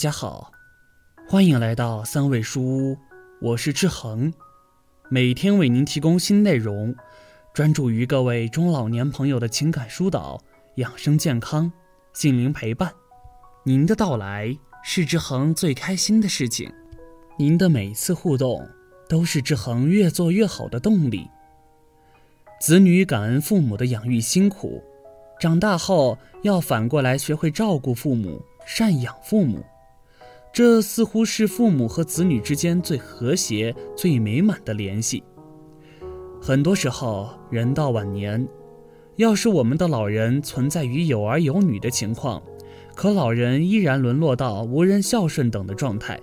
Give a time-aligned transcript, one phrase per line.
[0.00, 0.50] 家好，
[1.28, 2.98] 欢迎来到三味书屋，
[3.42, 4.32] 我是志恒，
[5.10, 6.96] 每天为您提供新内容，
[7.52, 10.42] 专注于各位中老年朋友的情感疏导、
[10.76, 11.70] 养生健康、
[12.14, 12.90] 心灵陪伴。
[13.62, 16.72] 您的到来是志恒最开心的事情，
[17.36, 18.66] 您的每次互动
[19.06, 21.28] 都是志恒越做越好的动力。
[22.58, 24.82] 子女感恩父母的养育辛苦，
[25.38, 29.62] 长大后要反过来学会照顾父母、赡养父母，
[30.52, 35.22] 这似乎是父母和子女之间最和谐、最美满的联系。
[36.42, 38.46] 很多时候，人到晚年，
[39.16, 42.42] 要是我们的老人存在于有儿有女的情况，
[42.96, 46.18] 可老人依然沦落到无人孝顺等的状态。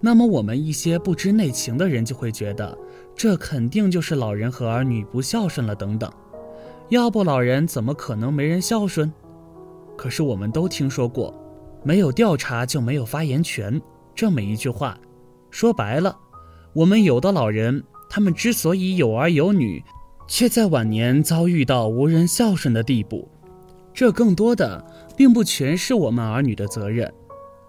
[0.00, 2.76] 那么，我们一些不知内情的人就会觉得，
[3.14, 6.12] 这肯定就是老人和儿女不孝顺了等等。
[6.90, 9.10] 要不老人怎么可能没人孝顺？
[9.96, 11.32] 可是我们都听说过，
[11.82, 13.80] 没有调查就没有发言权
[14.14, 14.98] 这么一句话。
[15.50, 16.16] 说白了，
[16.72, 19.82] 我们有的老人，他们之所以有儿有女，
[20.26, 23.28] 却在晚年遭遇到无人孝顺的地步，
[23.92, 24.84] 这更多的
[25.16, 27.12] 并不全是我们儿女的责任。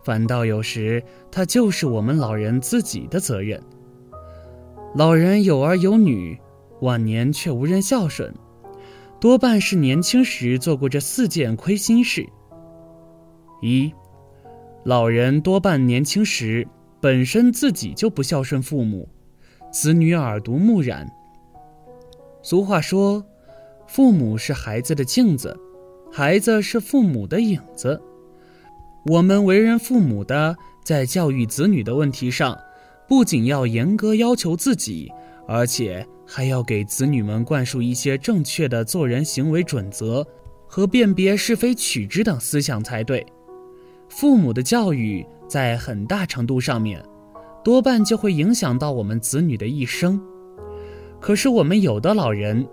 [0.03, 3.61] 反倒有时，他就是我们老人自己的责任。
[4.95, 6.39] 老人有儿有女，
[6.81, 8.33] 晚年却无人孝顺，
[9.19, 12.27] 多半是年轻时做过这四件亏心事。
[13.61, 13.93] 一，
[14.85, 16.67] 老人多半年轻时
[16.99, 19.07] 本身自己就不孝顺父母，
[19.71, 21.09] 子女耳濡目染。
[22.41, 23.25] 俗话说，
[23.87, 25.57] 父母是孩子的镜子，
[26.11, 28.01] 孩子是父母的影子。
[29.05, 32.59] 我们为人父母的，在教育子女的问题上，
[33.07, 35.09] 不仅要严格要求自己，
[35.47, 40.27] 而且还要给子女们灌输一些正确的做人行为准则
[40.67, 43.25] 和辨别是非曲直等思想才对。
[44.15, 47.03] 父母的教育在很大程度上面，
[47.63, 50.21] 多半就会影响到我们子女的一生。
[51.19, 52.65] 可是我们有的老人。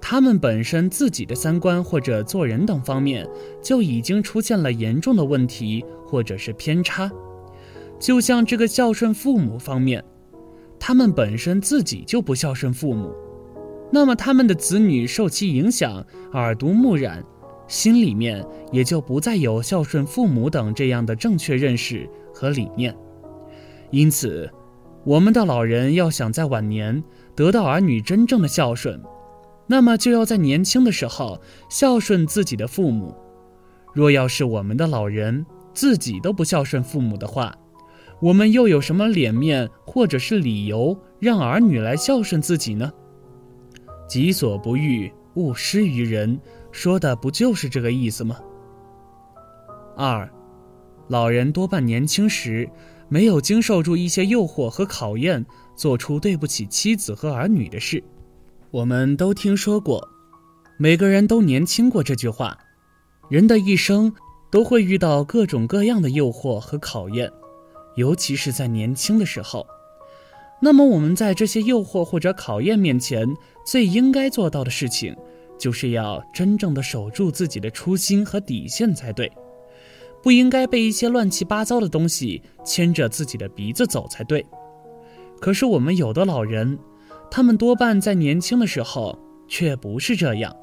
[0.00, 3.28] 他们本身自己的三观或者做人等方面
[3.60, 7.10] 就已经出现了严重的问题或者是偏差，
[7.98, 10.02] 就像这个孝顺父母方面，
[10.78, 13.12] 他们本身自己就不孝顺父母，
[13.90, 17.24] 那么他们的子女受其影响，耳濡目染，
[17.68, 22.96] 心里面也就不再有孝顺父母等这样的正确认识和理念。
[23.90, 24.50] 因此，
[25.04, 27.02] 我们的老人要想在晚年
[27.36, 29.00] 得到儿女真正的孝顺。
[29.66, 33.14] 那么就要在年轻的时候孝顺自己的父母。
[33.94, 37.54] 若要是我们的老人自己都不孝顺父母的话，
[38.20, 42.90] 我们又有什么脸面或者是理由让儿女来孝顺自己呢？
[44.08, 46.40] 己所不欲，勿施于人，
[46.70, 48.38] 说的不就是这个意思吗？
[49.96, 50.28] 二，
[51.08, 52.68] 老人多半年轻时
[53.08, 58.02] 没有经受住一些诱惑和考验，做出对不起妻子和儿女的事。
[58.70, 60.06] 我们都听说过，
[60.78, 62.56] 每个人都年轻过这句话。
[63.28, 64.12] 人的一生
[64.50, 67.30] 都会遇到各种各样的诱惑和考验，
[67.96, 69.66] 尤其是在年轻的时候。
[70.60, 73.26] 那么我们在这些诱惑或者考验面前，
[73.64, 75.16] 最应该做到的事情，
[75.58, 79.30] 就是要真正的守住自己的初心和底线才对，
[80.22, 84.46] 不应该被一些乱七八糟的东西牵着自己的鼻子走才对。
[85.40, 86.78] 可是我们有的老人。
[87.30, 89.14] 他们多半在年轻的时候
[89.46, 90.56] 却不是这样。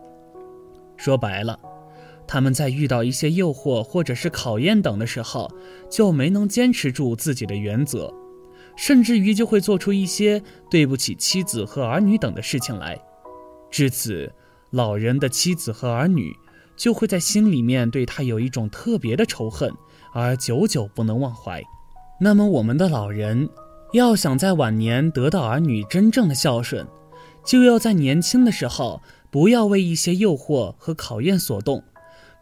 [0.98, 1.60] 说白了，
[2.26, 5.48] 他们在遇到一些诱惑或者是考验等的时候，
[5.92, 8.12] 就没能坚持住自己的原则，
[8.76, 13.00] 甚至于就会做出一些对不起妻子和儿女等的事情来。
[13.70, 14.34] 至此，
[14.76, 16.36] 老人的妻子和儿女
[16.76, 19.74] 就会在心里面对他有一种特别的仇恨，
[20.12, 21.64] 而久久不能忘怀。
[22.20, 23.50] 那么，我们的老人。
[23.94, 26.86] 要想在晚年得到儿女真正的孝顺，
[27.46, 29.02] 就要在年轻的时候
[29.32, 31.82] 不要为一些诱惑和考验所动，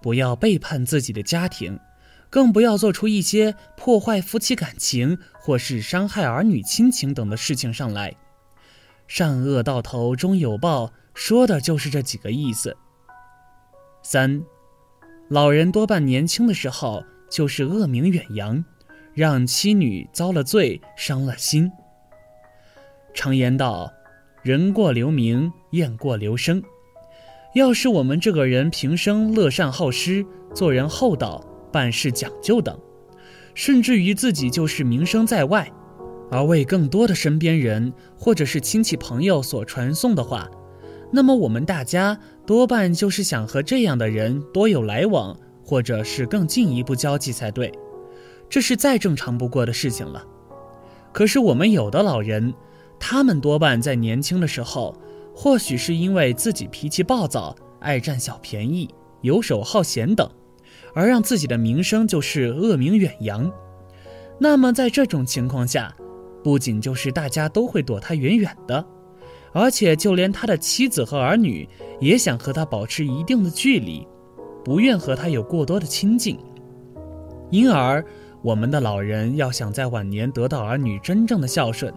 [0.02, 1.80] 不要背叛自己的家庭，
[2.32, 8.16] 更不要做出一些破坏夫妻感情或是伤害儿女亲情等的事情上来。
[9.08, 12.76] 善恶到头终有报，说的就是这几个意思。
[14.02, 14.44] 三，
[15.30, 18.64] 老人多半年轻的时候就是恶名远扬。
[19.16, 21.72] 让妻女遭了罪，伤了心。
[23.14, 23.94] 常言道
[24.42, 26.64] ：“人过留名，雁过留声。”
[27.54, 30.26] 要是我们这个人平生乐善好施，
[30.56, 32.76] 做人厚道，办事讲究等，
[33.54, 35.72] 甚至于自己就是名声在外，
[36.32, 40.50] 而为更多的身边人或者是亲戚朋友所传颂的话，
[41.16, 47.72] 那么我们大家多半就是想和这样的人多有来往，或者是更进一步交际才对。
[48.50, 50.26] 这是再正常不过的事情了。
[51.12, 52.52] 可是我们有的老人，
[53.00, 54.96] 他们多半在年轻的时候，
[55.36, 58.90] 或许是因为自己脾气暴躁、爱占小便宜、
[59.22, 60.28] 游手好闲等，
[60.96, 63.52] 而让自己的名声就是恶名远扬。
[64.40, 65.96] 那么在这种情况下，
[66.44, 68.84] 不仅就是大家都会躲他远远的，
[69.54, 71.70] 而且就连他的妻子和儿女
[72.02, 74.06] 也想和他保持一定的距离，
[74.66, 76.38] 不愿和他有过多的亲近。
[77.52, 78.04] 因而，
[78.42, 81.94] 我们的老人要想在晚年得到儿女真正的孝顺，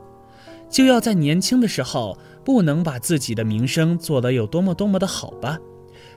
[0.69, 5.59] 就要在年轻的时候不能把自己的名声做得有多么多么的好吧，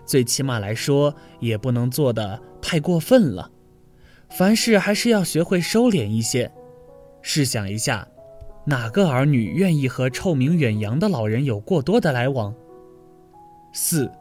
[0.05, 3.49] 最起码来说也不能做得太过分了。
[4.29, 6.51] 凡事还是要学会收敛一些。
[7.21, 8.07] 试想一下。
[8.69, 12.53] 哪个儿女愿意和臭名远扬的老人有过多的来往？
[13.73, 14.11] 四，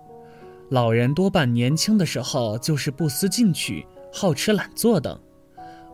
[0.70, 5.20] 老人多半年轻的时候就是不思进取、好吃懒做等，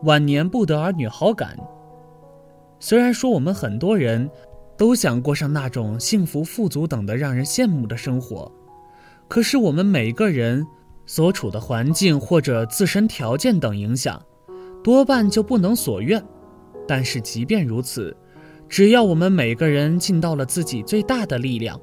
[0.03, 1.59] 晚年不得儿女好感。
[2.79, 4.31] 虽然说我们很多人
[4.77, 8.49] 都想过上那种幸福、富足等的让人羡慕的生活，
[9.27, 10.65] 可是我们每个人
[11.05, 14.25] 所处的环境或者自身条件等影响，
[14.81, 16.23] 多半就不能所愿。
[16.87, 18.15] 但是即便如此，
[18.67, 21.79] 只要我们每个人尽到了自己最大的力量，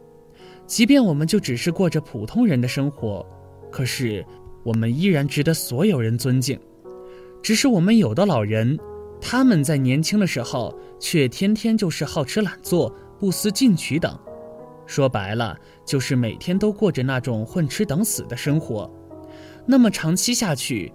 [0.66, 3.24] 即便我们就只是过着普通人的生活，
[3.70, 4.24] 可是
[4.64, 6.58] 我们依然值得所有人尊敬。
[7.42, 8.78] 只是我们有的老人，
[9.20, 14.18] 他们在年轻的时候却天天就是好吃懒做、不思进取等，
[14.86, 18.90] 说白了就是每天都过着那种混吃等死的生活。
[19.66, 20.92] 那么长期下去，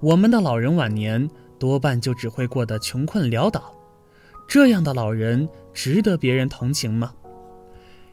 [0.00, 1.28] 我们的老人晚年
[1.58, 3.74] 多半就只会过得穷困潦倒。
[4.48, 7.12] 这样的老人值得别人同情吗？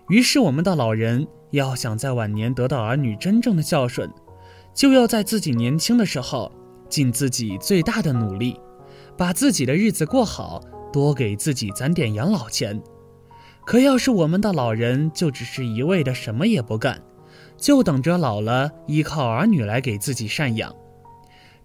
[0.10, 4.12] 于是，我们的老人要想在晚年得到儿女真正的孝顺，
[4.74, 6.52] 就要在自己年轻的时候
[6.90, 8.60] 尽自己最大的努力，
[9.18, 10.62] 把自己的日子过好，
[10.92, 12.84] 多给自己攒点养老钱。
[13.66, 17.02] 可要是我们的老人就只是一味的什么也不干，
[17.56, 20.76] 就等着老了依靠儿女来给自己赡养，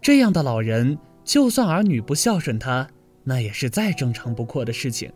[0.01, 2.89] 这样的老人，就算儿女不孝顺他。
[3.25, 5.13] 那也是再正常不过的事情。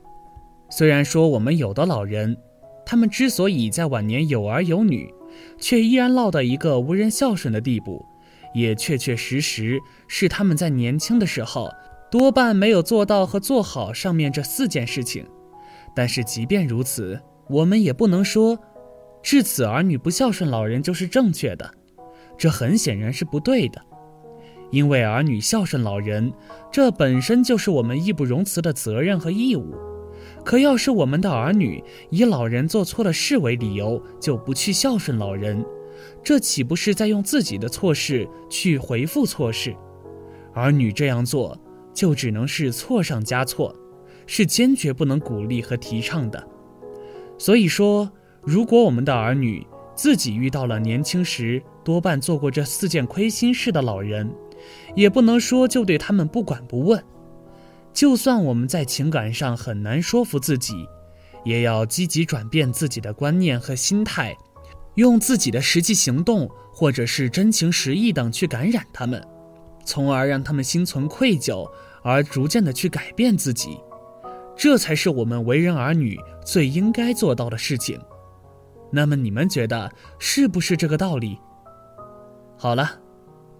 [0.70, 2.36] 虽然说我们有的老人，
[2.84, 5.12] 他们之所以在晚年有儿有女，
[5.58, 8.04] 却依然落到一个无人孝顺的地步，
[8.54, 9.78] 也确确实实
[10.08, 11.70] 是他们在年轻的时候
[12.10, 15.26] 多半没有做到和做好上面这四件事情。
[15.94, 18.58] 但是即便如此，我们也不能说，
[19.22, 21.72] 至此儿女不孝顺老人就是正确的，
[22.36, 23.80] 这很显然是不对的。
[24.74, 26.32] 因为儿女孝顺老人，
[26.72, 29.72] 这本身就是我们义不容辞的责任和义务。
[30.44, 31.80] 可要是我们的儿女
[32.10, 35.64] 以老人做错了事为理由，就不去孝顺老人，
[36.24, 39.72] 这岂不是在用自己的错事去回复错事？
[40.54, 41.56] 儿女这样做，
[41.92, 43.72] 就只能是错上加错，
[44.26, 46.44] 是坚决不能鼓励和提倡的。
[47.38, 48.10] 所以说，
[48.42, 54.28] 如果我们的儿女自己遇到了年轻时多半做过这四件亏心事的老人，
[54.94, 57.02] 也不能说就对他们不管不问，
[57.92, 60.86] 就算我们在情感上很难说服自己，
[61.44, 64.36] 也要积极转变自己的观念和心态，
[64.94, 69.24] 用自己的实际行动或者是真情实意等去感染他们，
[69.84, 71.70] 从而让他们心存愧疚，
[72.02, 73.78] 而逐渐的去改变自己，
[74.56, 78.00] 这才是我们为人儿女最应该做到的事情。
[78.90, 81.38] 那么你们觉得是不是这个道理？
[82.56, 83.00] 好了。